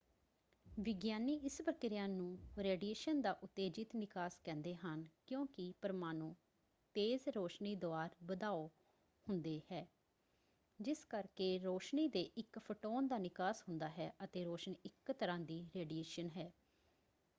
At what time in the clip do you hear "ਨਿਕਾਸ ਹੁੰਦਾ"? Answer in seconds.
13.17-13.89